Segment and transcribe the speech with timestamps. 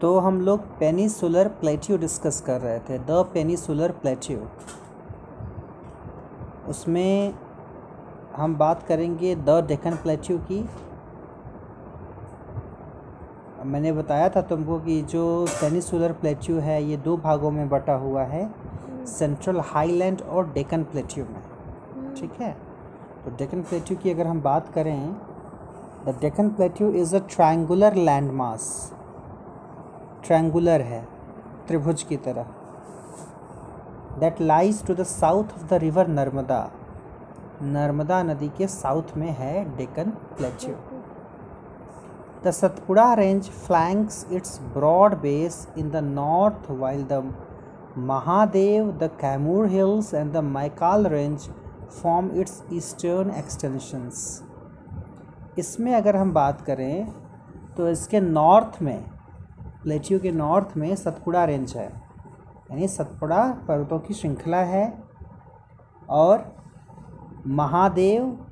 [0.00, 4.38] तो हम लोग पेनीसुलर प्लेट्यू डिस्कस कर रहे थे, द पेनीसुलर प्लेट्यू।
[6.68, 7.34] उसमें
[8.36, 10.68] हम बात करेंगे द डेक्कन प्लेट्यू की।
[13.64, 18.22] मैंने बताया था तुमको कि जो पेनीसुलर प्लेट्यू है, ये दो भागों में बटा हुआ
[18.22, 18.50] है,
[19.06, 22.56] सेंट्रल हाईलैंड और डेकन प्लेट्यू में। ठीक है?
[23.24, 25.12] तो डेकन प्लेट्यू की अगर हम बात करें,
[26.06, 28.94] the Deccan plateau is a triangular land mass
[30.28, 31.00] triangular है,
[31.68, 32.46] त्रिभुज की तरह।
[34.20, 36.60] That lies to the south of the river Narmada.
[37.64, 40.74] Narmada नदी के साउथ में है Deccan plateau
[42.44, 47.22] the Satpura range flanks its broad base in the north while the
[48.10, 51.48] Mahadev the Kaimur hills and the Maikal range
[52.02, 54.42] form its eastern extensions
[55.58, 57.12] इसमें अगर हम बात करें
[57.76, 59.17] तो इसके नॉर्थ में
[59.88, 61.86] प्लेट्यू के नॉर्थ में सतपुड़ा रेंज है।
[62.70, 65.02] यानी सतपुड़ा पर्वतों की श्रृंखला है
[66.08, 66.56] और
[67.46, 68.46] महादेव,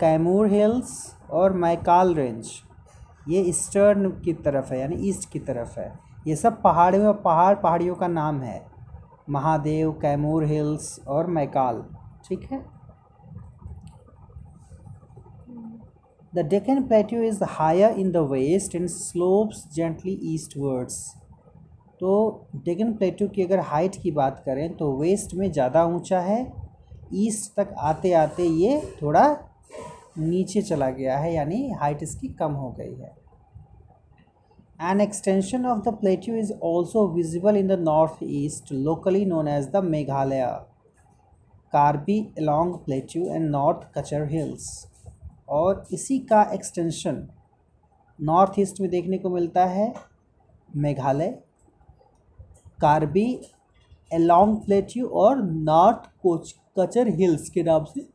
[0.00, 2.48] कैमूर हिल्स और मैकाल रेंज।
[3.28, 7.94] ये ईस्टर्न की तरफ़ है, यानी ईस्ट की तरफ़ है। ये सब पहाड़ियों पहाड़, पहाड़ियों
[7.94, 8.66] का नाम है।
[9.30, 11.84] महादेव, कैमूर हिल्स और मैकाल।
[12.28, 12.66] ठीक है?
[16.32, 20.94] The Deccan Plateau is higher in the west and slopes gently eastwards.
[22.00, 22.12] तो
[22.64, 26.38] डेकन प्लेटू की अगर हाइट की बात करें तो वेस्ट में ज़्यादा ऊँचा है
[27.24, 29.24] ईस्ट तक आते आते ये थोड़ा
[30.18, 33.10] नीचे चला गया है, यानी हाइट इसकी कम हो गई है
[35.02, 39.84] extension of the plateau is also visible in the north east locally known as the
[39.86, 40.46] Meghalaya
[41.72, 44.70] Karbi Anglong plateau and north Cachar hills
[45.48, 47.26] और इसी का एक्सटेंशन
[48.18, 49.92] नॉर्थ ईस्ट में देखने को मिलता है
[50.76, 51.30] मेघालय
[52.80, 53.26] कार्बी
[54.10, 58.06] एलोंग प्लेट्यू और नॉर्थ कोच कचर हिल्स के नाम से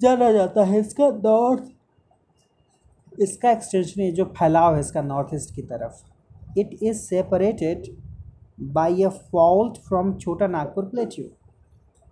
[0.00, 5.62] जाना जाता है इसका नॉर्थ इसका एक्सटेंशन ये जो फैलाव है इसका नॉर्थ ईस्ट की
[5.62, 7.86] तरफ़। It is separated
[8.72, 11.24] by a fault from Chota Nagpur plateau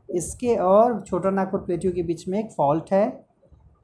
[0.08, 3.06] इसके और छोटा नागपुर प्लेट्यू के बीच में एक फॉल्ट है।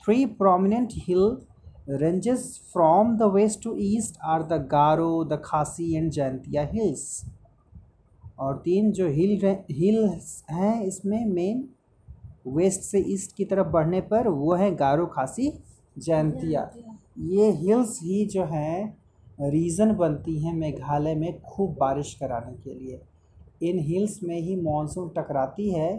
[0.04, 1.46] Three prominent hill
[1.88, 7.24] ranges from the west to east are the Garo, the Khasi and Jaintia hills.
[8.38, 9.38] और तीन जो हिल
[9.70, 11.64] हिल्स हैं इसमें मेन
[12.46, 15.52] वेस्ट से ईस्ट की तरफ़ बढ़ने पर वो हैं गारो खासी
[15.96, 16.70] जयंतिया
[17.28, 23.00] ये हिल्स ही जो हैं रीज़न बनती हैं मेघालय में खूब बारिश कराने के लिए
[23.68, 25.90] इन हिल्स में ही मानसून टकराती है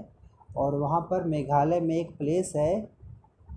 [0.57, 2.73] और वहाँ पर मेघालय में एक प्लेस है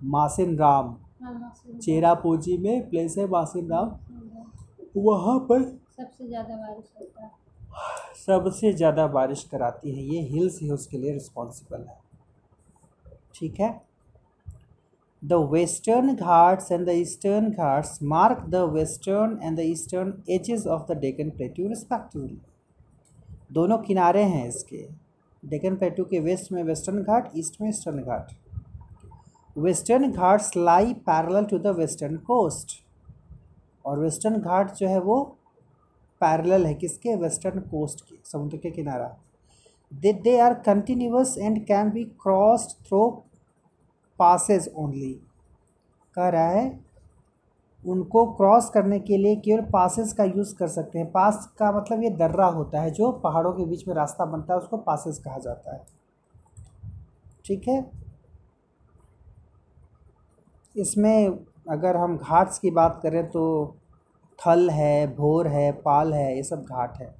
[0.01, 3.91] मासिन राम हाँ, चेरापूंजी में प्लेस है मासिन राम
[4.97, 7.31] वहाँ पर सबसे ज़्यादा बारिश होता है।
[8.17, 11.99] सबसे ज़्यादा बारिश कराती है। ये हिल्स ही उसके लिए रिस्पॉन्सिबल है।
[13.35, 13.69] ठीक है?
[15.21, 20.91] The western Ghats and the eastern Ghats mark the western and the eastern edges of
[20.91, 22.37] the Deccan plateau respectively
[23.51, 24.85] दोनों किनारे हैं इसके।
[25.43, 28.31] डेकन प्लेट्यू के वेस्ट में वेस्टर्न घाट ईस्ट में eastern Ghat.
[29.57, 32.71] Western Ghats lie parallel to the western coast.
[33.85, 35.23] और western Ghat जो है वो
[36.21, 37.15] पैरेलल है किसके?
[37.15, 39.17] वेस्टर्न कोस्ट के, समुद्र के किनारा।
[39.93, 43.23] They they are continuous and can be crossed through
[44.19, 45.13] passes only.
[46.15, 46.79] कह रहा है,
[47.85, 52.03] उनको क्रॉस करने के लिए केवल पासेस का यूज़ कर सकते हैं। पास का मतलब
[52.03, 55.37] ये दर्रा होता है, जो पहाड़ों के बीच में रास्ता बनता है, उसको पासेस कहा
[55.37, 55.85] जाता है।
[57.45, 58.00] ठीक है?
[60.75, 61.37] इसमें
[61.69, 63.43] अगर हम घाट्स की बात करें तो
[64.39, 67.13] थल है, भोर है, पाल है, ये सब घाट है।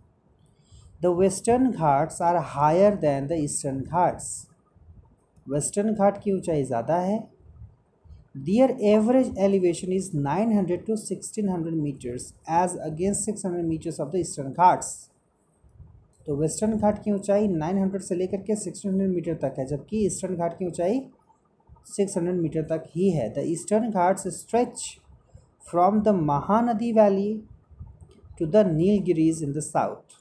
[1.02, 4.26] The Western Ghats are higher than the Eastern Ghats
[5.48, 7.20] Western Ghat की ऊंचाई ज़्यादा है।
[8.40, 14.52] Their average elevation is 900 two 1600 metres as against 600 metres of the Eastern
[14.52, 14.94] Ghats
[16.28, 20.36] तो वेस्टर्न घाट की ऊंचाई 900 से लेकर के 1600 मीटर तक है, जबकि ईस्टर्न
[20.36, 21.00] घाट की ऊंचाई
[21.88, 24.84] 600 मीटर तक ही है। The Eastern Ghats stretch
[25.68, 27.34] from the Mahanadi valley
[28.40, 30.20] to the Nilgiris in the south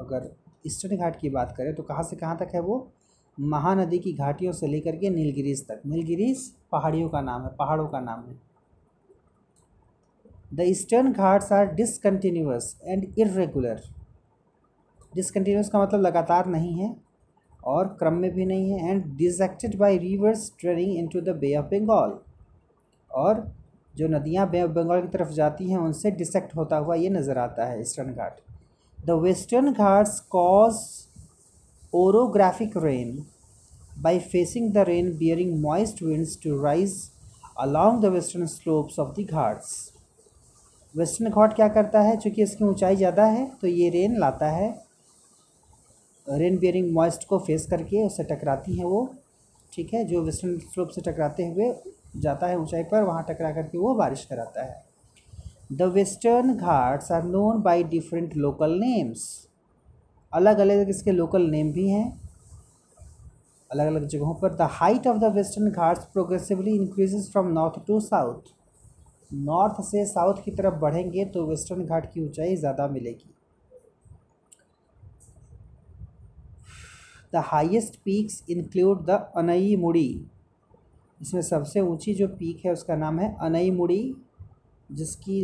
[0.00, 0.30] अगर
[0.66, 2.92] ईस्टर्न घाट की बात करें तो कहाँ से कहाँ तक है वो?
[3.38, 8.00] महानदी की घाटियों से लेकर के नीलगिरीज तक। नीलगिरीज पहाड़ियों का नाम है, पहाड़ों का
[8.00, 8.40] नाम है।
[10.54, 13.80] The Eastern Ghats are discontinuous and irregular
[15.12, 16.94] discontinuous का मतलब लगातार नहीं है।
[17.64, 21.66] और क्रम में भी नहीं है and dissected by rivers draining into the Bay of
[21.66, 22.18] Bengal
[23.14, 23.52] और
[23.96, 27.38] जो नदियाँ बे- ऑफ़ बंगाल की तरफ़ जाती हैं, उनसे डिसेक्ट होता हुआ ये नज़र
[27.38, 28.36] आता है Eastern Ghat
[29.06, 31.06] the Western Ghats cause
[31.94, 33.26] orographic rain
[34.02, 37.10] by facing the rain, bearing moist winds to rise
[37.56, 39.92] along the western slopes of the ghats.
[40.96, 42.16] Western Ghat क्या करता है?
[42.16, 44.81] चूँकि इसकी ऊंचाई ज़्यादा है तो ये रेन लाता है
[46.26, 49.08] रेन बियरिंग मॉइस्ट को फेस करके उससे टकराती हैं वो,
[49.72, 51.72] ठीक है, जो वेस्टर्न स्लोप से टकराते हुए
[52.16, 54.82] जाता है ऊंचाई पर, वहाँ टकरा करके वो बारिश कराता है।
[55.72, 59.24] The Western Ghats are known by different local names
[60.32, 62.20] अलग अलग इसके लोकल नेम भी हैं।
[63.70, 68.00] अलग अलग जगहों पर। The height of the Western Ghats progressively increases from north to
[68.02, 68.52] south
[69.30, 73.34] north से साउथ की तरफ़ बढ़ेंगे तो वेस्टर्न घाट की ऊंचाई ज़्यादा मिलेगी।
[77.32, 80.08] The highest peaks include the Anai Mudi
[81.20, 84.14] इसमें सबसे ऊँची जो पीक है, उसका नाम है अनई मुड़ी
[84.90, 85.40] जिसकी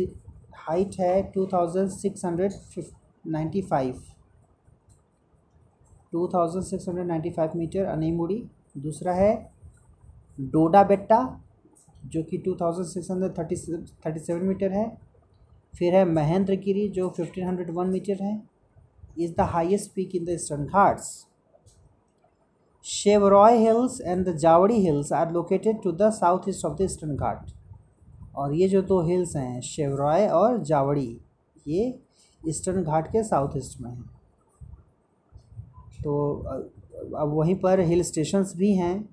[0.57, 2.53] हाइट है two thousand six hundred
[3.25, 4.01] ninety five
[6.13, 8.43] two thousand six hundred ninety five metre Anaimudi
[8.77, 9.33] दूसरा है
[10.37, 11.19] डोडा बेट्टा
[12.05, 13.55] जो कि two thousand six hundred thirty
[14.05, 14.85] thirty seven metre है.
[15.73, 18.41] फिर है महेंद्र गिरी जो फिफ्टीन हंड्रेड वन मीटर है.
[19.19, 21.07] Is the highest peak in the Eastern Ghats
[22.85, 27.15] Shevaroy Hills and the Javadi Hills are located to the south east of the Eastern
[27.15, 27.51] Ghat
[28.35, 31.17] और ये जो दो hills हैं शेवरॉय और जावड़ी
[31.67, 31.93] ये
[32.41, 34.09] ईस्टर्न घाट के साउथ ईस्ट में हैं।
[36.03, 36.33] तो
[37.17, 39.09] अब वहीं पर हिल स्टेशंस भी हैं,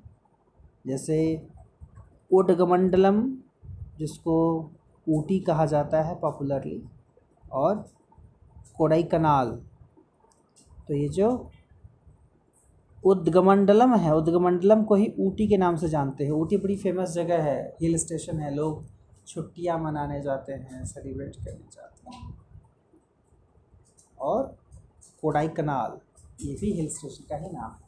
[0.87, 1.19] जैसे
[2.31, 3.23] ओटगमंडलम
[3.99, 4.37] जिसको
[5.07, 6.83] ऊटी कहा जाता है पॉपुलरली
[7.53, 7.85] और
[8.79, 9.51] कोडाई कनाल
[10.89, 11.29] तो ये जो
[13.07, 17.43] उद्गमंडलम है, उद्गमंडलम को ही ऊटी के नाम से जानते हैं। ऊटी बड़ी फ़ेमस जगह
[17.43, 18.85] है हिल स्टेशन है, लोग
[19.27, 22.35] छुट्टियाँ मनाने जाते हैं सेलिब्रेट करने जाते हैं।
[24.21, 24.57] और
[25.23, 25.99] कोडाई कनाल
[26.47, 27.87] ये भी हिल स्टेशन का ही नाम है।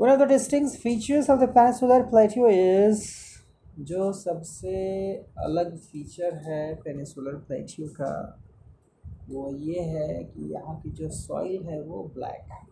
[0.00, 3.00] One of the distinct features of the peninsular plateau is,
[3.78, 4.72] जो सबसे
[5.38, 8.42] अलग फीचर है पेनिसुलर प्लेट्यू का
[9.30, 12.62] वो ये है कि यहाँ की जो सॉइल है वो ब्लैक है।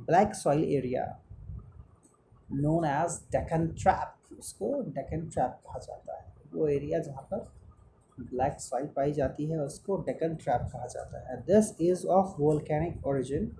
[0.00, 1.04] Black soil area
[2.52, 7.50] known as Deccan Trap उसको डेकन ट्रैप कहा जाता है। वो एरिया जहाँ पर
[8.18, 13.06] ब्लैक सॉइल पाई जाती है, उसको डेकन ट्रैप कहा जाता है। This is of volcanic
[13.06, 13.50] origin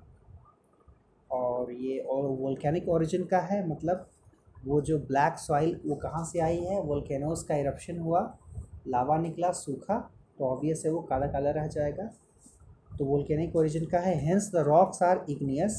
[1.30, 4.08] और ये और वोल्केनिक ओरिजिन का है मतलब
[4.64, 6.80] वो जो ब्लैक सॉइल वो कहाँ से आई है?
[6.80, 8.20] वोल्केनोस का इरप्शन हुआ
[8.86, 10.10] लावा निकला, सूखा
[10.42, 12.08] तो ऑब्वियस है वो काला काला रह जाएगा। तो
[12.98, 15.76] बोल के वोल्केनिक ओरिजिन का है। Hence the rocks are igneous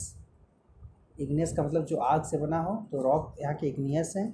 [1.19, 4.27] igneous का मतलब जो आग से बना हो तो रॉक यहाँ के इग्नियस हैं।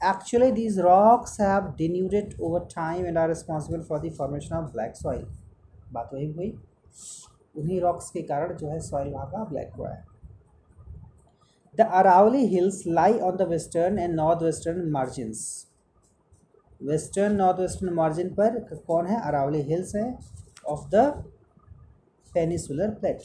[0.00, 4.96] Actually these rocks have denuded over time and are responsible for the formation of black
[4.96, 5.26] soil
[5.92, 6.50] बात वही हुई।
[7.56, 10.04] उन्हीं रॉक्स के कारण जो है सॉइल वहाँ का ब्लैक हुआ है।
[11.78, 15.67] The Aravali Hills lie on the western and north western margins.
[16.80, 19.20] Western north western margin पर कौन है?
[19.20, 20.06] अरावली हिल्स है
[20.68, 21.04] of the
[22.32, 23.22] peninsular plate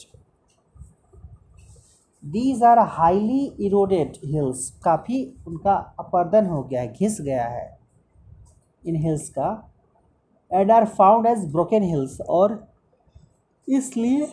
[2.24, 7.78] these are highly eroded hills काफ़ी उनका अपर्दन हो गया है, घिस गया है
[8.82, 9.50] इन हिल्स का
[10.50, 12.56] and are found as broken hills और
[13.68, 14.26] इसलिए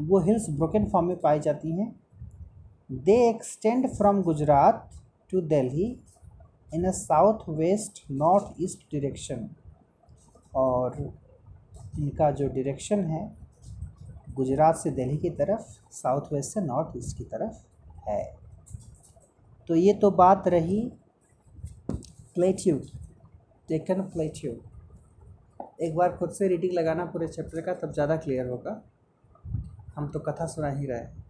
[0.00, 1.94] वो हिल्स ब्रोकन फॉर्म में पाई जाती हैं।
[2.92, 4.88] They extend from Gujarat
[5.32, 5.86] to Delhi
[6.74, 9.48] in a south west north east direction
[10.56, 10.96] और
[11.98, 13.36] इनका जो डायरेक्शन है,
[14.34, 18.22] गुजरात से दिल्ली की तरफ़ साउथ वेस्ट से नॉर्थ ईस्ट की तरफ़ है।
[19.68, 20.80] तो ये तो बात रही
[22.34, 22.78] प्लेट्यू
[23.68, 24.52] टेकन प्लेट्यू
[25.82, 28.82] एक बार खुद से रीडिंग लगाना पूरे चैप्टर का, तब ज़्यादा क्लियर होगा।
[29.96, 31.24] हम तो कथा सुना ही रहे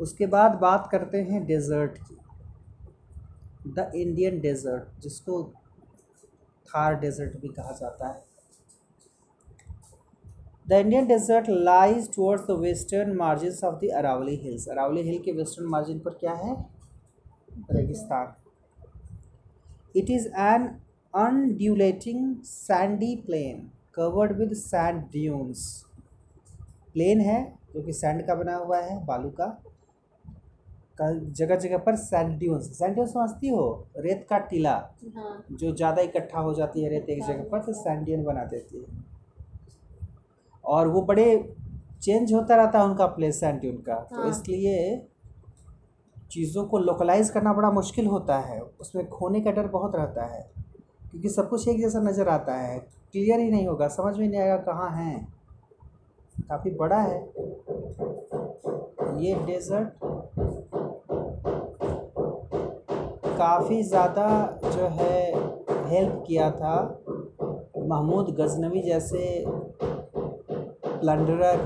[0.00, 2.16] उसके बाद बात करते हैं डेजर्ट की।
[3.66, 5.42] द इंडियन डेजर्ट, जिसको
[6.66, 8.22] थार डेजर्ट भी कहा जाता है।
[10.68, 14.68] The Indian desert lies towards the western margin of the Aravali Hills.
[14.68, 16.54] Aravali hill के वेस्टर्न मार्जिन पर क्या है?
[17.72, 18.34] रेगिस्तान।
[19.96, 20.66] It is an
[21.14, 25.84] undulating sandy plain covered with sand dunes
[26.92, 27.42] plain है,
[27.74, 29.46] जो कि सैंड का बना हुआ है, बालू का।
[30.98, 33.86] जगह जगह पर सैंड ड्यून्स सैंड ड्यून्स समझती हो?
[33.98, 34.72] रेत का टीला।
[35.16, 38.44] हाँ। जो ज़्यादा इकट्ठा हो जाती है रेत एक जगह पर तो सैंड ड्यून बना
[38.44, 39.02] देती है।
[40.64, 41.26] और वो बड़े
[42.02, 45.06] चेंज होता रहता है उनका प्लेस सैंड ड्यून का। तो हाँ। इसलिए
[46.32, 50.42] चीज़ों को लोकलाइज करना बड़ा मुश्किल होता है। उसमें खोने का डर बहुत रहता है।
[51.10, 54.40] क्योंकि सब कुछ एक जैसा नज़र आता है। क्लियर ही नहीं होगा समझ में नहीं
[54.40, 55.26] आएगा कहाँ हैं।
[56.48, 57.20] काफ़ी बड़ा है।
[59.20, 60.04] ये डेजर्ट
[63.36, 64.26] काफ़ी ज़्यादा
[64.64, 65.18] जो है
[65.88, 66.76] हेल्प किया था
[67.78, 69.44] महमूद गजनवी जैसे
[71.00, 71.64] प्लंडरर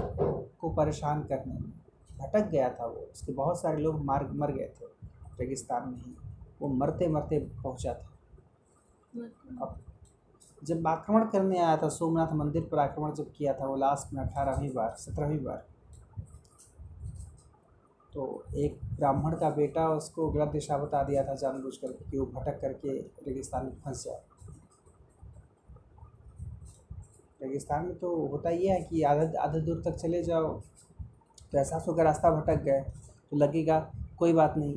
[0.61, 1.73] को परेशान करने में।
[2.11, 4.87] भटक गया था वो। उसके बहुत सारे लोग मार, मर गए थे।
[5.41, 6.17] रेगिस्तान में ही।
[6.61, 8.09] वो मरते मरते पहुँचा था।
[9.63, 9.77] अब
[10.63, 14.23] जब आक्रमण करने आया था, सोमनाथ मंदिर पर आक्रमण जब किया था, वो लास्ट में
[14.23, 15.65] अठारहवीं बार, सत्रहवीं बार
[18.19, 18.25] तो
[18.59, 22.61] एक ब्राह्मण का बेटा उसको गलत दिशा बता दिया था जानबूझ कर कि वो भटक
[22.61, 22.93] करके
[23.27, 24.23] रेगिस्तान में फंस जाए।
[27.43, 30.49] रेगिस्तान में तो होता ही है कि आधा आधा दूर तक चले जाओ
[31.43, 32.81] तो एहसास होगा रास्ता भटक गए
[33.31, 33.79] तो लगेगा
[34.19, 34.75] कोई बात नहीं,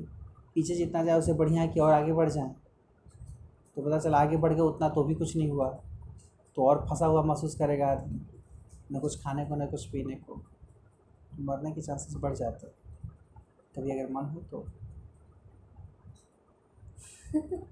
[0.56, 2.54] पीछे जितना जाए उसे बढ़िया है कि और आगे बढ़ जाएँ।
[3.78, 5.70] तो पता चला आगे बढ़ गए उतना तो भी कुछ नहीं हुआ
[6.58, 8.22] तो और फंसा हुआ महसूस करेगा आदमी,
[8.92, 12.74] न कुछ खाने को, न कुछ पीने को तो मरने के चांसेस बढ़ जाते हैं।
[13.75, 14.66] कभी अगर मन हो तो।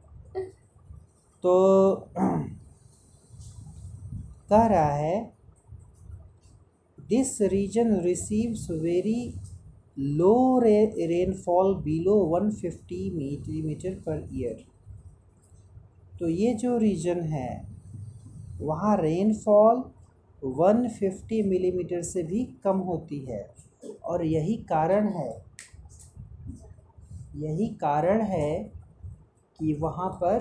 [1.43, 1.95] तो
[4.49, 5.33] कह रहा है
[7.09, 9.33] this region receives very
[9.99, 14.63] low rainfall below 150 millimetre per year
[16.19, 17.49] तो ये जो रीजन है
[18.61, 19.83] वहाँ रेनफॉल
[20.43, 23.43] 150 मिलीमीटर से भी कम होती है।
[24.03, 25.48] और यही कारण है
[27.39, 28.63] यही कारण है
[29.59, 30.39] कि वहाँ पर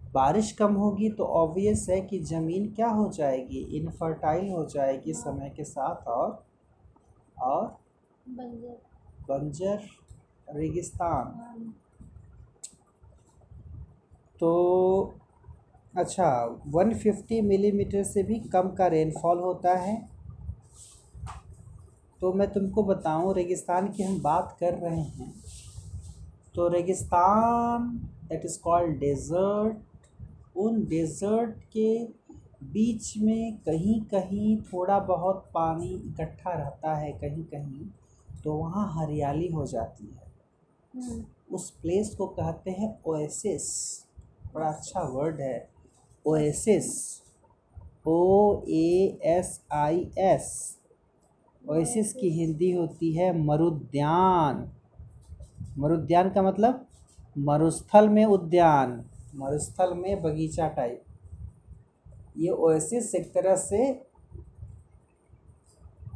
[0.00, 5.50] बारिश कम होगी तो ऑब्वियस है कि ज़मीन क्या हो जाएगी इनफर्टाइल हो जाएगी समय
[5.50, 6.44] के साथ और
[7.42, 7.66] और
[8.28, 8.80] बंजर।
[9.28, 9.82] बंजर
[10.56, 11.74] रेगिस्तान। हाँ,
[14.40, 15.14] तो
[15.96, 16.26] अच्छा
[16.68, 19.96] 150 मिलीमीटर से भी कम का रेनफॉल होता है।
[22.20, 25.32] तो मैं तुमको बताऊँ रेगिस्तान की हम बात कर रहे हैं।
[26.54, 27.88] तो रेगिस्तान
[28.28, 32.04] दैट इज़ कॉल्ड डेज़र्ट उन डेज़र्ट के
[32.72, 37.86] बीच में कहीं कहीं थोड़ा बहुत पानी इकट्ठा रहता है कहीं कहीं
[38.44, 40.28] तो वहाँ हरियाली हो जाती है।
[40.94, 41.24] हम्म,
[41.54, 43.66] उस प्लेस को कहते हैं ओएसिस
[44.54, 45.68] बड़ा अच्छा वर्ड है।
[46.24, 46.88] Oasis
[48.06, 50.76] O A S I S
[51.64, 54.68] oasis की हिंदी होती है मरुद्यान।
[55.78, 56.86] मरुद्यान का मतलब
[57.38, 59.02] मरुस्थल में उद्यान
[59.34, 61.04] मरुस्थल में बगीचा टाइप
[62.38, 63.82] ये ओएसिस एक तरह से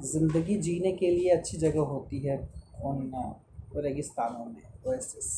[0.02, 2.36] ज़िंदगी जीने के लिए अच्छी जगह होती है
[2.84, 3.12] उन
[3.76, 5.28] रेगिस्तानों में ओएसिस।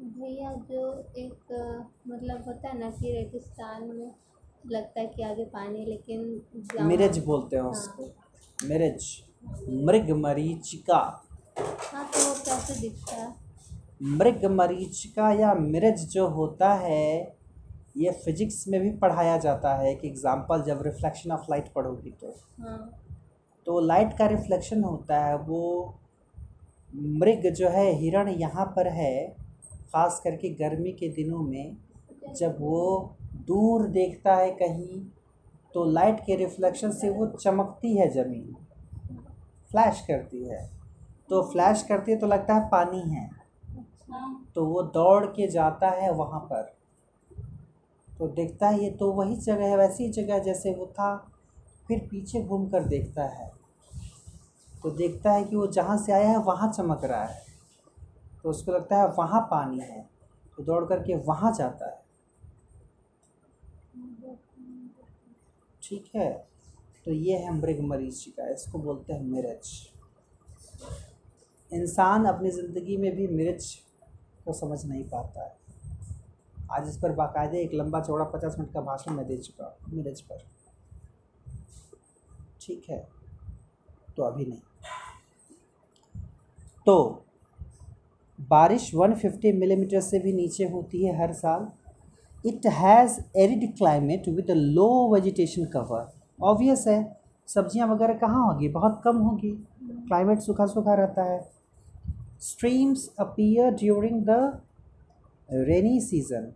[0.00, 0.82] भैया जो
[1.18, 1.52] एक
[2.08, 4.10] मतलब होता है ना कि रेगिस्तान में
[4.66, 8.10] लगता है कि आगे पानी लेकिन मिरज बोलते हैं हाँ। उसको।
[8.68, 9.04] मिरज।
[9.44, 10.96] मृग मरीचिका।
[11.56, 13.34] हाँ तो वो कैसे दिखता है?
[14.02, 17.36] मृग मरीचिका या मिरज जो होता है
[17.96, 22.34] ये फिजिक्स में भी पढ़ाया जाता है कि एग्जांपल जब रिफ्लेक्शन ऑफ़ लाइट पढ़ोगी तो।
[22.60, 22.78] हाँ।
[23.66, 25.62] तो लाइट का रिफ्लेक्शन होता है वो
[27.18, 29.12] मृग जो है हिरण यहाँ पर है
[29.66, 31.76] ख़ास करके गर्मी के दिनों में
[32.36, 33.16] जब वो
[33.46, 35.00] दूर देखता है कहीं
[35.74, 38.56] तो लाइट के रिफ्लेक्शन से वो चमकती है ज़मीन।
[39.70, 40.70] फ्लैश करती है।
[41.28, 43.30] तो फ्लैश करती है तो लगता है पानी है।
[44.54, 46.62] तो वो दौड़ के जाता है वहाँ पर।
[48.18, 51.32] तो देखता है ये तो वही जगह है, वैसी जगह जैसे वो था।
[51.88, 53.52] फिर पीछे घूम कर देखता है।
[54.82, 57.42] तो देखता है कि वो जहाँ से आया है वहाँ चमक रहा है।
[58.42, 60.08] तो उसको लगता है वहाँ पानी है।
[60.56, 62.00] तो दौड़ करके वहाँ जाता है।
[65.82, 66.49] ठीक है।
[67.06, 69.68] तो ये है मृग मरीचिका इसको बोलते हैं मिर्च।
[71.70, 73.64] इंसान अपनी ज़िंदगी में भी मिर्च
[74.44, 75.58] को समझ नहीं पाता है।
[76.72, 79.94] आज इस पर बाकायदे एक लंबा चौड़ा पचास मिनट का भाषण मैं दे चुका हूँ,
[79.94, 80.44] मिर्च पर।
[82.60, 82.98] ठीक है
[84.16, 84.60] तो अभी नहीं।
[86.86, 87.24] तो
[88.38, 91.68] बारिश 150 मिलीमीटर से भी नीचे होती है हर साल।
[92.44, 96.08] It has arid climate with a low vegetation cover
[96.40, 97.00] obvious है।
[97.48, 98.68] सब्ज़ियाँ वगैरह कहाँ होगी?
[98.70, 99.50] बहुत कम होगी।
[99.82, 101.40] क्लाइमेट सूखा सूखा रहता है।
[102.40, 104.62] Streams appear during the
[105.48, 106.52] rainy season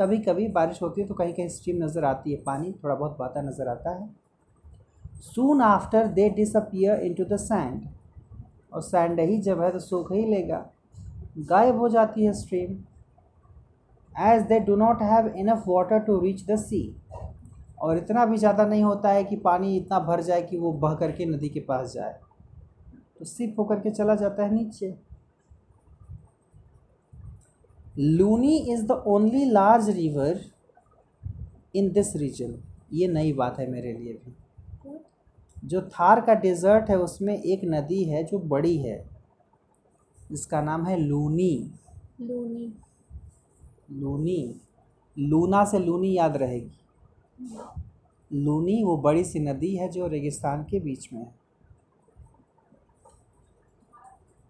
[0.00, 3.16] कभी कभी बारिश होती है तो कहीं कहीं स्ट्रीम नज़र आती है। पानी, थोड़ा बहुत
[3.18, 4.08] बहता नज़र आता है।
[5.24, 7.86] Soon after they disappear into the sand
[8.72, 10.64] और सैंड ही जब है तो सूख ही लेगा।
[11.40, 12.76] गायब हो जाती है stream
[14.12, 16.80] as they do not have enough water to reach the sea
[17.80, 20.94] और इतना भी ज़्यादा नहीं होता है कि पानी इतना भर जाए कि वो बह
[20.94, 22.18] करके नदी के पास जाए।
[23.18, 24.94] तो सिप होकर के चला जाता है नीचे।
[27.98, 30.40] Luni is the only large river
[31.74, 32.58] in this region.
[32.92, 34.34] ये नई बात है मेरे लिए भी।
[35.64, 38.98] जो थार का डेजर्ट है उसमें एक नदी है जो बड़ी है।
[40.30, 41.70] जिसका नाम है लूनी।
[42.20, 42.72] लूनी।
[43.90, 44.60] लूनी।
[45.16, 46.77] लूना से लूनी याद रहेगी।
[48.30, 51.32] लूनी वो बड़ी सी नदी है जो रेगिस्तान के बीच में है।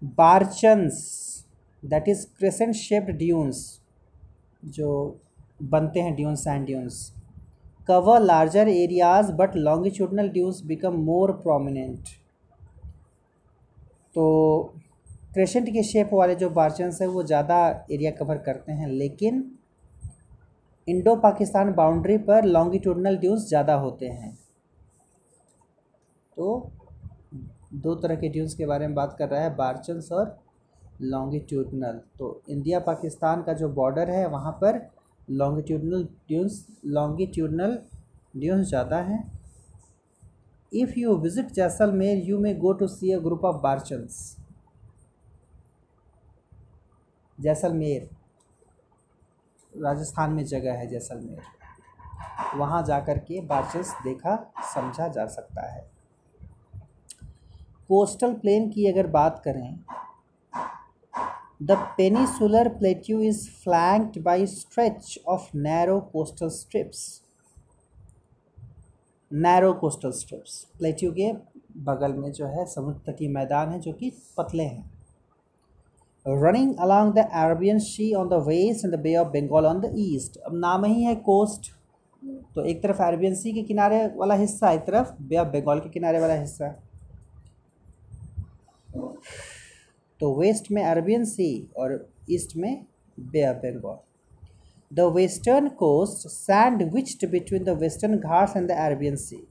[0.02, 0.97] Barchans
[1.83, 3.61] that is crescent shaped dunes
[4.62, 5.21] जो
[5.64, 7.12] बनते हैं dunes and dunes
[7.88, 12.09] cover larger areas but longitudinal dunes become more prominent
[14.14, 14.25] तो
[15.35, 17.59] क्रेशेंट के शेप वाले जो बार्चन्स हैं, वो ज़्यादा
[17.92, 19.40] एरिया कवर करते हैं, लेकिन
[20.88, 24.33] इंडो पाकिस्तान बाउंड्री पर लॉन्गिट्यूडनल ड्यूज ज़्यादा होते हैं।
[26.37, 26.71] तो
[27.75, 30.37] दो तरह के ड्यून्स के बारे में बात कर रहा है बार्चन्स और
[31.02, 34.80] लॉन्गिट्यूडनल तो इंडिया पाकिस्तान का जो बॉर्डर है, वहाँ पर
[35.30, 37.78] लॉन्गिट्यूडनल ड्यून्स लॉन्गिट्यूडनल
[38.37, 39.23] ड्यून्स ज़्यादा हैं।
[40.73, 44.37] If you visit Jaisalmer you may go to see a group of barchans
[47.38, 48.09] Jaisalmer
[49.85, 51.40] Rajasthan में जगह है जैसलमेर।
[52.56, 55.90] वहाँ जा कर के बार्चेस देखा, समझा जा सकता है।
[57.88, 59.80] कोस्टल प्लेन की अगर बात करें,
[61.62, 67.23] the peninsular plateau is flanked by stretch of narrow coastal strips.
[69.32, 70.64] Narrow coastal strips.
[70.78, 71.32] Plateau के
[71.76, 74.98] बगल में जो है समुद्र तटीय मैदान है जो कि पतले हैं।
[76.26, 79.92] Running along the Arabian Sea on the west and the Bay of Bengal on the
[79.98, 81.70] east अब नाम ही है कोस्ट
[82.54, 85.88] तो एक तरफ़ अरबियन सी के किनारे वाला हिस्सा, एक तरफ़ बे ऑफ़ बंगाल के
[85.90, 86.69] किनारे वाला हिस्सा।
[90.21, 91.95] तो वेस्ट में अरबियन सी और
[92.30, 92.84] ईस्ट में
[93.19, 93.99] Bay of Bengal
[94.90, 96.28] the western coast
[96.95, 99.47] sandwiched between the Western Ghats and the Arabian Sea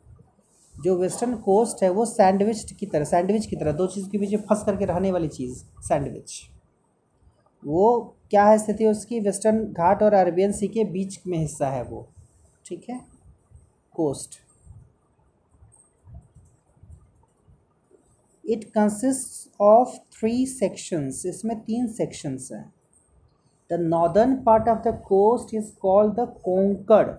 [0.75, 4.35] जो वेस्टर्न कोस्ट है, वो सैंडविच की तरह सैंडविच की तरह, दो चीज़ के बीच
[4.41, 6.41] फंस करके रहने वाली चीज़ सैंडविच
[7.65, 9.19] वो क्या है स्थिति उसकी?
[9.19, 12.07] वेस्टर्न घाट और अरबियन सी के बीच में हिस्सा है वो।
[12.65, 12.99] ठीक है?
[13.95, 14.39] Coast
[18.45, 22.73] it consist of three sections इसमें तीन सेक्शंस हैं।
[23.69, 27.15] The northern part of the coast is called the Konkan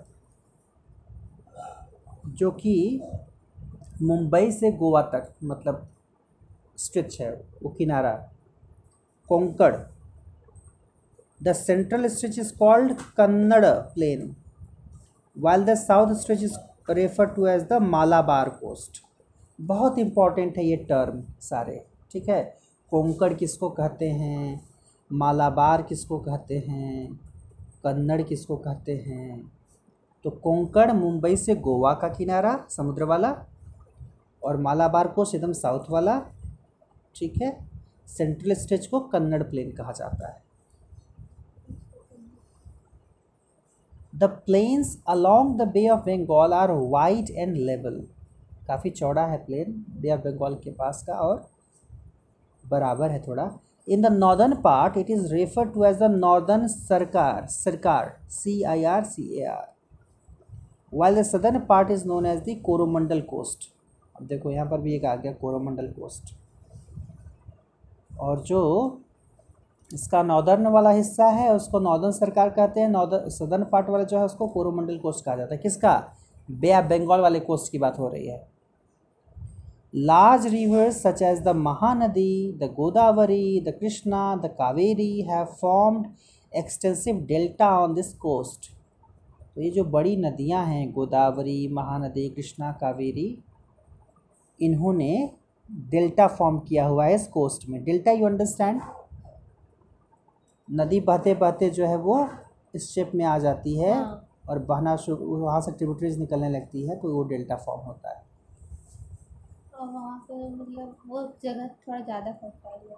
[2.28, 3.02] जो कि
[4.02, 5.88] मुंबई से गोवा तक मतलब
[6.78, 7.30] स्ट्रिच है,
[7.62, 8.12] वो किनारा।
[9.28, 9.76] Konkan
[11.44, 14.34] The central stretch is called Kannada plain,
[15.36, 19.00] while the south stretch is referred to as the Malabar coast.
[19.60, 22.42] बहुत इंपॉर्टेंट है ये टर्म सारे ठीक है?
[22.90, 24.60] कोंकण किसको कहते हैं?
[25.12, 27.20] मालाबार किसको कहते हैं?
[27.84, 29.52] कन्नड़ किसको कहते हैं?
[30.24, 33.34] तो कोंकण मुंबई से गोवा का किनारा समुद्र वाला
[34.44, 36.20] और मालाबार कोस्ट एकदम साउथ वाला
[37.16, 37.68] ठीक है?
[38.06, 40.47] सेंट्रल स्टेज को कन्नड़ प्लेन कहा जाता है।
[44.18, 48.00] The plains along the Bay of Bengal are wide and level
[48.68, 51.46] काफ़ी चौड़ा है प्लेन बे ऑफ़ बंगाल के पास का और
[52.64, 53.50] बराबर है थोड़ा।
[53.86, 58.84] In the northern part it is refer to as the northern Circar Circar C I
[58.86, 59.66] R C A R
[60.94, 63.72] while the southern part is known as the Coromandel coast
[64.16, 66.34] अब देखो, यहाँ पर भी एक आ गया कोरोमंडल कोस्ट
[68.20, 68.60] और जो
[69.90, 74.18] इसका नॉर्दर्न वाला हिस्सा है, उसको नॉर्दर्न सरकार कहते हैं नॉर्दर्न सदर्न पार्ट वाला जो
[74.18, 75.96] है, उसको कोरोमंडल कोस्ट कहा जाता है। किसका?
[76.48, 78.46] बे ऑफ़ बंगाल वाले कोस्ट की बात हो रही है।
[79.94, 86.06] Large rivers such as the Mahanadi the Godavari the Krishna the Kaveri have formed
[86.52, 88.70] extensive delta on this coast
[89.54, 93.38] तो ये जो बड़ी नदियाँ हैं, गोदावरी, महानदी, कृष्णा, कावेरी,
[94.60, 95.30] इन्होंने
[95.90, 98.80] डेल्टा फॉर्म किया हुआ है इस कोस्ट में। डेल्टा यू अंडरस्टैंड
[100.68, 102.28] नदी बहते बहते जो है वो
[102.74, 106.86] इस शेप में आ जाती है हाँ। और बहना शुरू वहाँ से ट्रिब्यूटरीज निकलने लगती
[106.88, 108.22] है तो वो डेल्टा फॉर्म होता है।
[109.74, 112.96] और वहाँ पे मतलब वो जगह थोड़ा ज़्यादा फर्टाइल है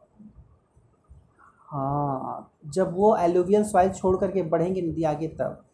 [1.69, 5.65] हाँ जब वो एलुवियल सॉइल छोड़ करके बढ़ेंगे नदी आगे तब।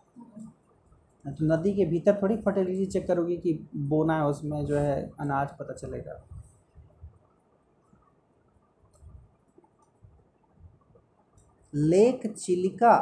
[1.24, 3.52] तो नदी के भीतर थोड़ी फर्टिलिटी चेक करोगे कि
[3.88, 6.20] बोना है उसमें जो है अनाज पता चलेगा।
[11.76, 12.92] Lake Chilika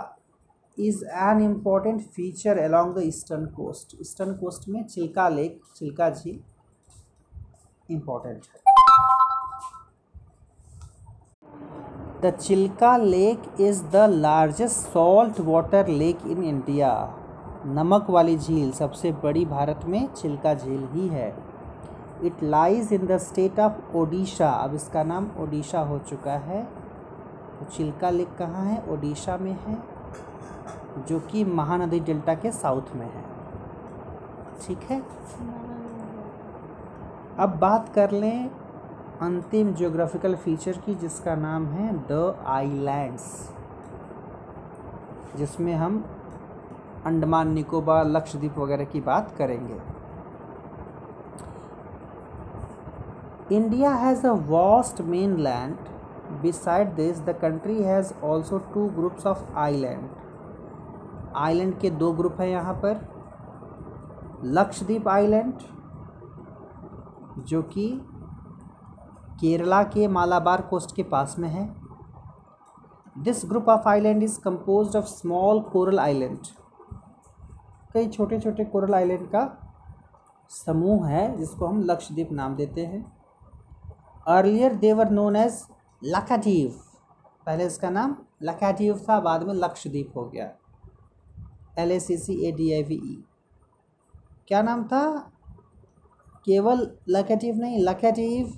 [0.78, 6.40] is an important feature along the eastern coast eastern coast में चिल्का लेक चिल्का झील
[7.90, 8.62] इंपॉर्टेंट है।
[12.22, 16.92] The Chilka lake is the largest salt water lake in India
[17.66, 21.34] नमक वाली झील सबसे बड़ी भारत में चिल्का झील ही है।
[22.24, 26.66] It lies in the state of Odisha अब इसका नाम ओडिशा हो चुका है।
[27.62, 28.82] चिल्का लेक कहाँ है?
[28.88, 29.78] ओडिशा में है,
[31.08, 33.24] जो कि महानदी डेल्टा के साउथ में है।
[34.66, 35.00] ठीक है?
[37.38, 38.50] अब बात कर लें
[39.22, 43.50] अंतिम ज्योग्राफिकल फीचर की, जिसका नाम है द आइलैंड्स
[45.36, 46.04] जिसमें हम
[47.06, 49.80] अंडमान, निकोबार, लक्षद्वीप वगैरह की बात करेंगे।
[53.52, 55.00] India has a vast
[55.36, 55.76] mainland
[56.42, 60.08] beside this the country has also two groups of island
[61.36, 63.00] island के दो ग्रुप हैं यहाँ पर।
[64.46, 65.52] लक्षद्वीप आइलैंड
[67.40, 67.88] जो कि
[69.40, 71.68] केरला के मालाबार कोस्ट के पास में है।
[73.16, 76.38] This group of island is compose of small coral island
[77.94, 79.42] कई छोटे छोटे कोरल आइलैंड का
[80.50, 83.04] समूह है, जिसको हम लक्षद्वीप नाम देते हैं।
[84.28, 85.62] Earlier they were known as
[86.06, 86.68] Laccadive
[87.46, 90.52] पहले इसका नाम लकाडीव था, बाद में लक्षद्वीप हो गया।
[91.78, 93.24] L A C C A D I V E
[94.48, 95.30] क्या नाम था?
[96.44, 98.52] केवल लकेटिव नहीं लकेटिव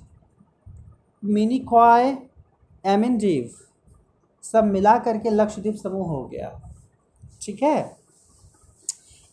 [1.23, 2.17] मिनिक्वाय
[2.85, 3.49] एमिनडीव
[4.43, 6.49] सब मिला करके लक्षद्वीप समूह हो गया।
[7.41, 7.97] ठीक है?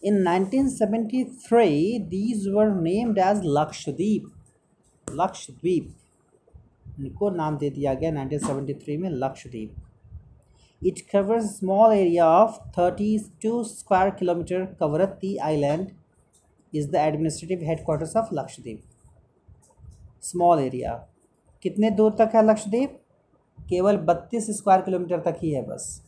[0.04, 4.32] In 1973 these were named as Lakshadweep.
[5.10, 5.94] Lakshadweep.
[7.00, 9.74] इनको नाम दे दिया गया 1973 में Lakshadweep.
[10.82, 15.88] It covers small area of 32 square kilometre Kavaratti island
[16.74, 18.82] is the administrative headquarters of Lakshadweep.
[20.22, 20.94] Small area
[21.62, 23.00] कितने दूर तक है लक्षद्वीप?
[23.68, 26.02] केवल 32 स्क्वायर किलोमीटर तक ही है बस।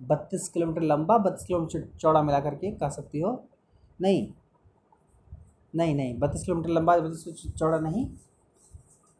[0.00, 3.42] 32 किलोमीटर लंबा 32 किलोमीटर चौड़ा मिला करके कह सकती हो।
[4.00, 4.28] नहीं।
[5.74, 8.06] नहीं नहीं, बत्तीस किलोमीटर लंबा, बत्तीस चौड़ा नहीं।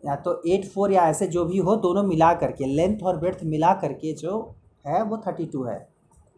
[0.04, 3.44] या तो एट फोर या ऐसे जो भी हो, दोनों मिला करके लेंथ और ब्रेथ
[3.44, 4.54] मिला करके जो
[4.86, 5.78] है, वो थर्टी टू है।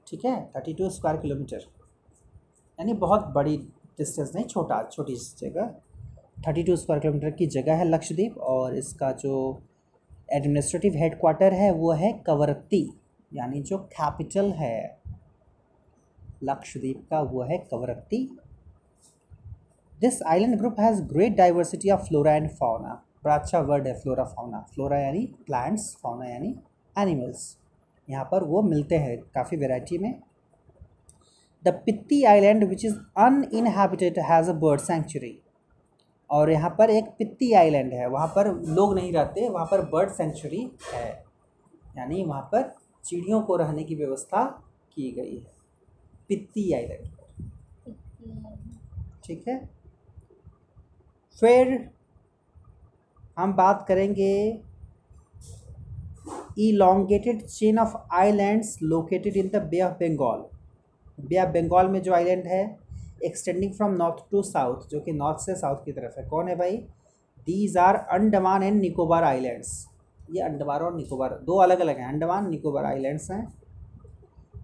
[0.06, 0.50] ठीक है?
[0.56, 1.64] थर्टी टू स्क्वायर किलोमीटर
[2.78, 3.56] यानी बहुत बड़ी
[3.98, 5.74] डिस्टेंस नहीं, छोटा, छोटी जगह।
[6.46, 9.62] थर्टी टू स्क्वायर किलोमीटर की जगह है लक्षद्वीप और इसका जो
[10.32, 12.88] एडमिनिस्ट्रेटिव हेडक्वार्टर है, वो है कवरत्ती।
[13.32, 15.00] यानी जो कैपिटल है,
[16.44, 18.24] लक्षद्वीप का, वो है Kavaratti.
[20.00, 24.24] This island group has great diversity of flora and fauna बड़ा अच्छा वर्ड है फ्लोरा
[24.24, 26.54] फाउना फ्लोरा यानी प्लांट्स फाउना यानी
[26.96, 27.56] एनिमल्स
[28.08, 30.20] यहाँ पर वो मिलते हैं काफ़ी वेराइटी में।
[31.64, 35.38] The Pitti island which is uninhabited has a bird sanctuary
[36.30, 40.10] और यहाँ पर एक पित्ती आइलैंड है। वहाँ पर लोग नहीं रहते वहाँ पर बर्ड
[40.12, 41.08] सेंचुरी है।
[41.96, 42.70] यानी वहाँ पर
[43.04, 44.44] चिड़ियों को रहने की व्यवस्था
[44.94, 45.52] की गई है।
[46.28, 47.06] पित्ती आइलैंड
[49.24, 49.58] ठीक है?
[51.42, 51.90] फिर
[53.36, 54.32] हम बात करेंगे
[56.60, 60.44] elongated chain of islands located in the Bay of Bengal
[61.18, 62.62] Bay of Bengal में जो आइलैंड है
[63.24, 66.56] extending from north to south जो कि नॉर्थ से साउथ की तरफ़ है। कौन है
[66.56, 66.76] भाई?
[67.46, 69.70] These are Andaman and Nicobar Islands
[70.30, 73.46] ये अंडमान और निकोबार दो अलग अलग हैं। अंडमान निकोबार आइलैंड्स हैं।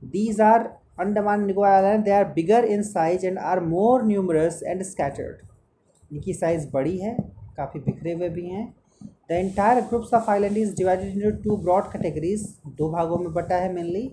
[0.05, 0.69] These are
[1.01, 5.47] Andaman Nicobar island they are bigger in size and are more numerous and scattered
[6.11, 7.17] इनकी साइज़ बड़ी है।
[7.59, 8.67] काफ़ी बिखरे हुए भी हैं।
[9.03, 12.47] The entire groups of island is divided into two broad categories
[12.79, 14.11] दो भागों में बटा है मेनली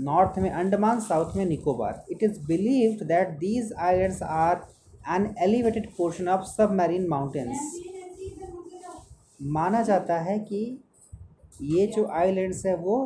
[0.00, 2.04] नॉर्थ में अंडमान साउथ में Nicobar.
[2.10, 4.66] It is believed that these islands are
[5.14, 7.72] an elevated portion of submarine mountains
[9.54, 10.60] माना जाता है कि
[11.62, 12.96] ये जो आइलैंड्स है वो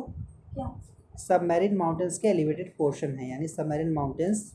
[1.19, 4.51] सबमरीन माउंटेन्स के एलिवेटेड पोर्शन है यानी सबमरीन माउंटेन्स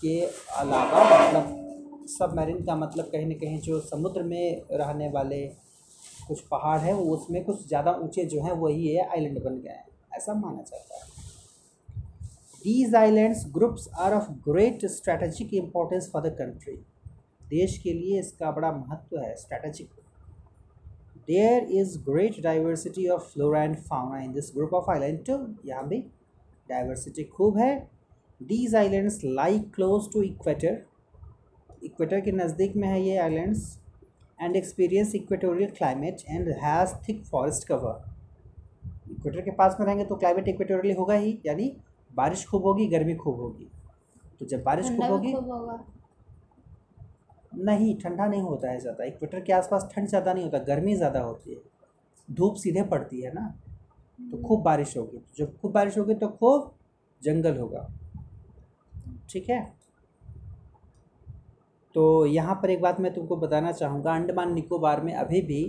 [0.00, 0.20] के
[0.60, 1.63] अलावा मतलब
[2.08, 5.46] सबमरीन का मतलब कहीं ना कहीं जो समुद्र में रहने वाले
[6.28, 9.70] कुछ पहाड़ हैं, वो उसमें कुछ ज़्यादा ऊँचे जो हैं वही है आइलैंड बन गए
[9.70, 9.84] हैं।
[10.16, 11.12] ऐसा माना जाता है।
[12.64, 16.76] These islands groups are of great strategic importance for the country
[17.48, 19.88] देश के लिए इसका बड़ा महत्व है strategic
[21.28, 25.86] there is great diversity of flora and fauna in this group of island to यहाँ
[25.88, 25.98] भी
[26.68, 27.74] डाइवर्सिटी खूब है।
[28.40, 30.82] These islands like close to equator
[31.84, 33.78] equator के नज़दीक में है ये islands
[34.38, 38.04] and experience equatorial climate and has thick forest cover
[39.10, 41.72] equator के पास में रहेंगे तो क्लाइमेट इक्वेटोरियल होगा ही यानी
[42.10, 43.68] बारिश खूब होगी गर्मी खूब होगी।
[44.40, 45.34] तो जब बारिश खूब होगी।
[47.52, 51.20] नहीं ठंडा नहीं होता है ज़्यादा। इक्वेटर के आसपास ठंड ज़्यादा नहीं होता गर्मी ज़्यादा
[51.20, 51.60] होती है।
[52.28, 53.46] धूप सीधे पड़ती है ना?
[54.18, 56.72] तो खूब बारिश होगी। जब खूब बारिश होगी तो खूब
[57.22, 57.88] जंगल होगा।
[59.30, 59.73] ठीक है?
[61.94, 65.62] तो यहाँ पर एक बात मैं तुमको बताना चाहूँगा। अंडमान निकोबार में अभी भी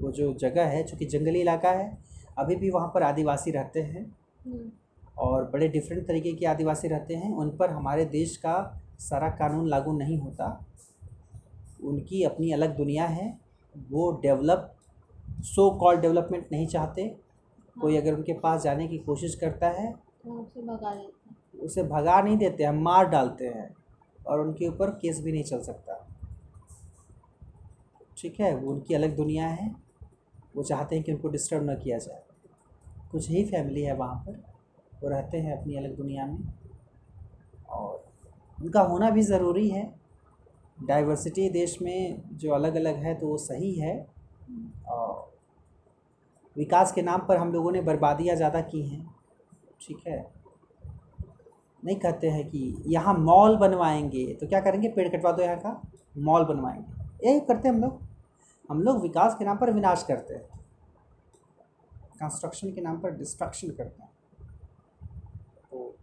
[0.00, 1.98] वो जो जगह है चूँकि जंगली इलाका है
[2.38, 4.04] अभी भी वहाँ पर आदिवासी रहते हैं।
[4.46, 4.70] हम्म,
[5.18, 8.54] और बड़े डिफरेंट तरीके के आदिवासी रहते हैं। उन पर हमारे देश का
[9.00, 10.46] सारा कानून लागू नहीं होता।
[11.84, 13.28] उनकी अपनी अलग दुनिया है।
[13.74, 14.70] वो डेवलप
[15.44, 17.06] सो कॉल डेवलपमेंट नहीं चाहते।
[17.80, 22.20] कोई अगर उनके पास जाने की कोशिश करता है तो उसे भगा देते उसे भगा
[22.20, 23.68] नहीं देते हम मार डालते हैं।
[24.26, 26.06] और उनके ऊपर केस भी नहीं चल सकता।
[28.18, 29.74] ठीक है, वो उनकी अलग दुनिया है।
[30.56, 32.22] वो चाहते हैं कि उनको डिस्टर्ब ना किया जाए।
[33.10, 34.42] कुछ ही फैमिली है वहाँ पर।
[35.02, 36.38] वो रहते हैं अपनी अलग दुनिया में।
[37.68, 38.04] और
[38.58, 39.82] उनका होना भी ज़रूरी है।
[40.78, 43.96] डाइवर्सिटी देश में जो अलग अलग है तो वो सही है।
[44.88, 45.28] और
[46.56, 49.14] विकास के नाम पर हम लोगों ने बर्बादियाँ ज़्यादा की हैं।
[49.80, 50.39] ठीक है?
[51.84, 54.88] नहीं कहते हैं कि यहाँ मॉल बनवाएँगे तो क्या करेंगे?
[54.88, 55.80] पेड़ कटवा दो यहाँ का
[56.18, 58.00] मॉल बनवाएँगे। यही करते हैं हम लोग।
[58.70, 60.42] हम लोग विकास के नाम पर विनाश करते हैं।
[62.20, 64.10] कंस्ट्रक्शन के नाम पर डिस्ट्रक्शन करते हैं।
[65.70, 65.96] तो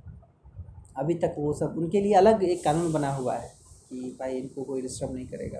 [0.97, 3.51] अभी तक वो सब उनके लिए अलग एक कानून बना हुआ है
[3.89, 5.59] कि भाई इनको कोई डिस्टर्ब नहीं करेगा।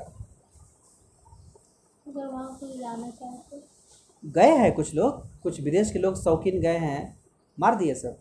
[2.08, 3.62] अगर वहाँ कोई जाना चाहे तो?
[4.25, 7.19] गए हैं कुछ लोग कुछ विदेश के लोग शौकीन गए हैं।
[7.60, 8.17] मार दिए सब।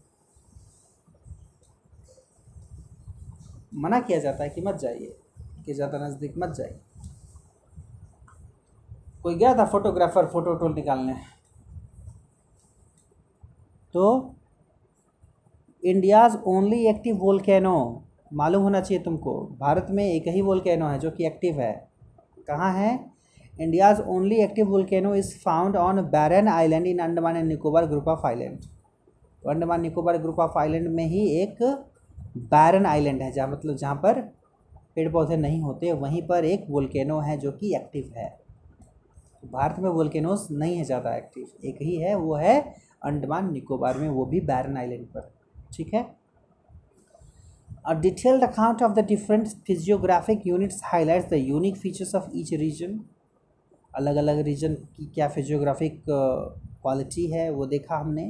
[3.76, 5.16] मना किया जाता है कि मत जाइए,
[5.66, 6.80] कि ज़्यादा नज़दीक मत जाइए।
[9.22, 11.14] कोई गया था फोटोग्राफर फ़ोटो टोल निकालने?
[13.94, 14.34] तो
[15.82, 21.10] इंडियाज़ ओनली एक्टिव वोल्केनो मालूम होना चाहिए तुमको, भारत में एक ही वोल्केनो है जो
[21.10, 21.72] कि एक्टिव है।
[22.48, 22.94] कहाँ है?
[23.54, 28.26] India's only active volcano is found on Barren island in Andaman and Nicobar group of
[28.26, 28.58] island
[29.42, 31.62] तो Andaman Nicobar group of island में ही एक
[32.37, 34.20] बैरन आइलैंड है, जहाँ मतलब जहाँ पर
[34.96, 38.29] पेड़ पौधे नहीं होते, वहीं पर एक वोल्केनो है जो कि एक्टिव है।
[39.42, 42.61] भारत में वोल्केनोस नहीं है ज़्यादा एक्टिव, एक ही है, वो है
[43.05, 45.33] अंडमान निकोबार में, वो भी बैरन आइलैंड पर,
[45.75, 46.05] ठीक है?
[47.85, 52.96] A detailed account of the different physiographic units highlights the unique features of each region.
[53.94, 58.27] अलग अलग रीजन की क्या फिजियोग्राफिक क्वालिटी है, वो देखा हमने।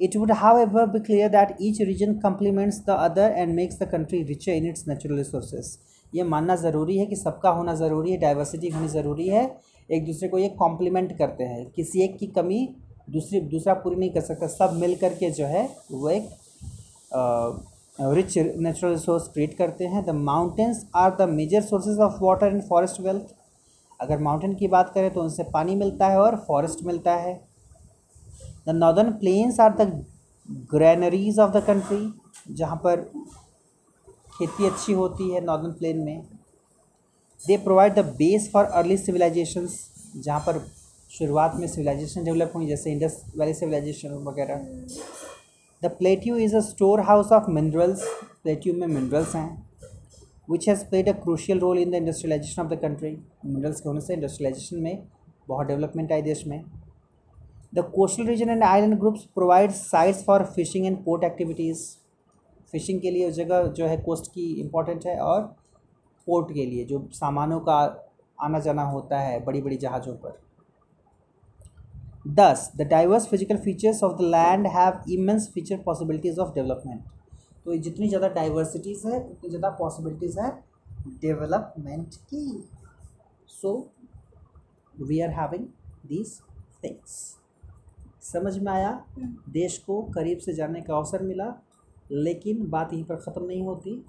[0.00, 4.48] Would however be clear that each region complements the other and makes the country rich
[4.48, 5.78] in its natural resources
[6.12, 9.44] ये मानना ज़रूरी है कि सबका होना ज़रूरी है डाइवर्सिटी होनी ज़रूरी है।
[9.90, 12.58] एक दूसरे को ये कॉम्प्लीमेंट करते हैं। किसी एक की कमी
[13.10, 16.28] दूसरी, दूसरा पूरी नहीं कर सकता। सब मिल कर के जो है, वो एक
[17.98, 22.62] रिच नेचुरल रिसोर्स क्रिएट करते हैं। The mountains are the major sources of water and
[22.68, 23.34] forest wealth
[24.00, 27.34] अगर माउंटेन की बात करें तो उनसे पानी मिलता है और फॉरेस्ट मिलता है।
[28.66, 30.04] The northern plains are the
[30.70, 33.00] granaries of the country जहाँ पर
[34.36, 36.22] खेती अच्छी होती है नॉर्दर्न प्लेन में।
[37.40, 39.78] They provide the base for early civilisations
[40.16, 40.58] जहाँ पर
[41.10, 44.56] शुरुआत में सिविलाइजेशन डेवलप हुई, जैसे इंडस वैली सिविलाइजेशन वगैरह।
[45.82, 46.60] The plateau is a
[47.06, 48.02] storehouse of minerals
[48.42, 49.66] plateau में मिनरल्स हैं
[50.50, 54.00] which has played a crucial role in the industrialisation of the country minerals के होने
[54.00, 55.06] से इंडस्ट्रियलाइजेशन में
[55.48, 56.62] बहुत डेवलपमेंट आई देश में।
[57.74, 61.84] The coastal region and island groups provide sites for fishing and port activities
[62.72, 65.42] fishing के लिए जगह जो है कोस्ट की इम्पोर्टेंट है और
[66.26, 67.78] पोर्ट के लिए, जो सामानों का
[68.38, 70.38] आना जाना होता है बड़ी बड़ी जहाज़ों पर।
[72.34, 77.02] Thus the diverse physical features of the land have immense feature possibilities of development
[77.64, 80.50] तो जितनी ज़्यादा डाइवर्सिटीज़ है, उतनी ज़्यादा पॉसिबिलिटीज़ है
[81.20, 82.68] डेवलपमेंट की।
[83.50, 83.78] So
[84.94, 85.64] we are having
[86.06, 86.38] these
[86.84, 87.14] things
[88.24, 88.90] समझ में आया
[89.50, 91.52] देश को करीब से जानने का अवसर मिला
[92.12, 94.04] लेकिन बात यहीं पर ख़त्म नहीं होती।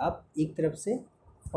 [0.00, 0.98] अब एक तरफ़ से